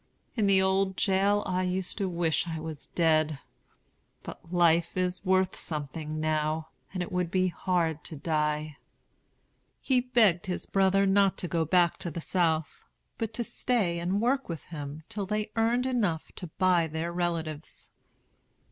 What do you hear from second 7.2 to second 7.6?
be